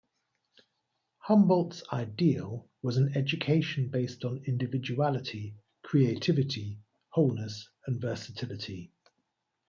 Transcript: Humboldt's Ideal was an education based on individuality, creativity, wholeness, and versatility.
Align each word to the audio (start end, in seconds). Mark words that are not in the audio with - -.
Humboldt's 1.19 1.83
Ideal 1.93 2.67
was 2.81 2.97
an 2.97 3.15
education 3.15 3.89
based 3.91 4.25
on 4.25 4.41
individuality, 4.45 5.53
creativity, 5.83 6.79
wholeness, 7.11 7.69
and 7.85 8.01
versatility. 8.01 8.91